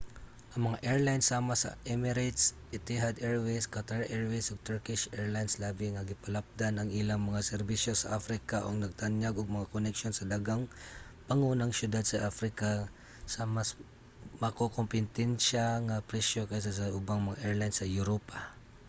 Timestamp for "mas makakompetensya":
13.55-15.65